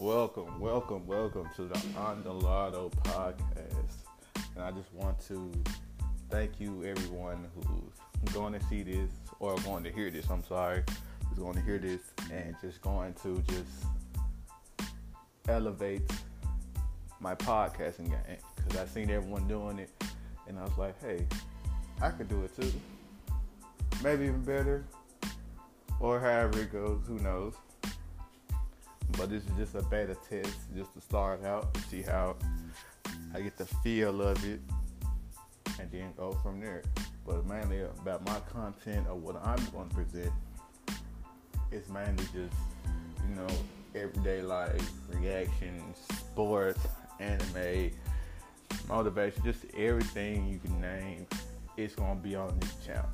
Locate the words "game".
18.10-18.36